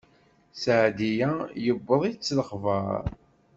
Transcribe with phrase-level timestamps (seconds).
[0.61, 1.31] Seɛdiya
[1.63, 3.03] yewweḍ-itt lexbaṛ.